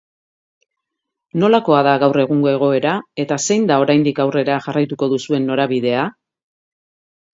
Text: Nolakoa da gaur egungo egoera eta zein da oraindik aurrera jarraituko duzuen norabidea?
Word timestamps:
Nolakoa 1.43 1.81
da 1.87 1.91
gaur 2.03 2.17
egungo 2.23 2.49
egoera 2.53 2.95
eta 3.25 3.39
zein 3.45 3.69
da 3.73 3.77
oraindik 3.85 4.23
aurrera 4.25 4.57
jarraituko 4.67 5.11
duzuen 5.13 5.47
norabidea? 5.51 6.11